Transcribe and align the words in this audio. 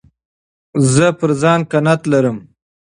زه 0.93 1.05
پر 1.19 1.31
ځان 1.41 1.59
قناعت 1.71 2.01
لرم. 2.11 2.37